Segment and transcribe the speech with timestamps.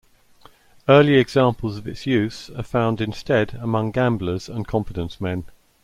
[0.89, 5.45] Early examples of its use are found instead among gamblers and confidence men.